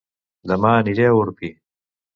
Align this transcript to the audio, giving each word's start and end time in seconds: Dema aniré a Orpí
Dema 0.51 0.71
aniré 0.79 1.07
a 1.11 1.15
Orpí 1.21 1.55